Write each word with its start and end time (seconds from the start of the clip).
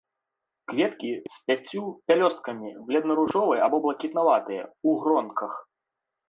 Кветкі 0.71 1.09
з 1.33 1.51
пяццю 1.51 1.83
пялёсткамі, 2.11 2.69
бледна-ружовыя 2.87 3.61
або 3.67 3.77
блакітнаватыя, 3.85 4.63
у 4.91 4.97
гронках. 5.05 5.51